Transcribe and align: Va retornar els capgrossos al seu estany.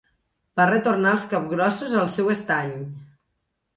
Va 0.59 0.65
retornar 0.69 1.11
els 1.17 1.27
capgrossos 1.33 1.93
al 2.05 2.11
seu 2.17 2.33
estany. 2.37 2.77